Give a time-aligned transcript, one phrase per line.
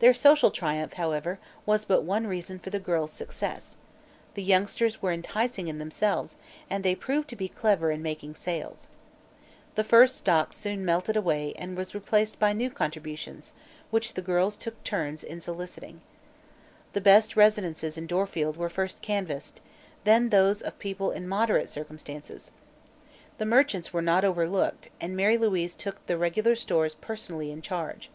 [0.00, 3.76] Their social triumph, however, was but one reason for the girls' success;
[4.34, 6.34] the youngsters were enticing in themselves,
[6.68, 8.88] and they proved to be clever in making sales.
[9.76, 13.52] The first stock soon melted away and was replaced by new contributions,
[13.92, 16.00] which the girls took turns in soliciting.
[16.92, 19.60] The best residences in Dorfield were first canvassed,
[20.02, 22.50] then those of people in moderate circumstances.
[23.38, 28.10] The merchants were not overlooked and Mary Louise took the regular stores personally in charge.